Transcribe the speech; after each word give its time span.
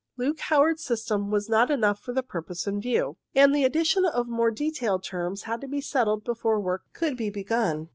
Luke 0.17 0.39
Howard's 0.39 0.83
system 0.83 1.29
was 1.29 1.47
not 1.47 1.69
enough 1.69 1.99
for 1.99 2.11
the 2.11 2.23
purpose 2.23 2.65
in 2.65 2.81
view, 2.81 3.17
and 3.35 3.53
the 3.53 3.63
addition 3.63 4.03
of 4.03 4.27
more 4.27 4.49
detailed 4.49 5.03
terms 5.03 5.43
had 5.43 5.61
to 5.61 5.67
be 5.67 5.79
settled 5.79 6.23
before 6.23 6.59
work 6.59 6.85
could 6.91 7.15
be 7.15 7.29
begun. 7.29 7.89